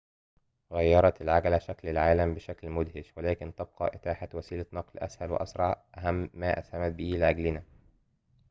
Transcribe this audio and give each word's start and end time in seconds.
غيرت 0.71 1.21
العجلة 1.21 1.59
شكل 1.59 1.87
العالم 1.89 2.33
بشكل 2.33 2.69
مدهش 2.69 3.17
ولكن 3.17 3.55
تبقى 3.55 3.87
إتاحة 3.95 4.29
وسيلة 4.33 4.65
نقل 4.73 4.99
أسهل 4.99 5.31
وأسرع 5.31 5.85
أهم 5.97 6.29
ما 6.33 6.59
أسهمت 6.59 6.95
به 6.95 7.03
لأجلنا 7.19 7.63